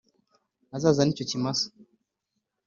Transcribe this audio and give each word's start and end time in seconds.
Azazane 0.75 1.09
icyo 1.13 1.25
kimasa 1.31 1.65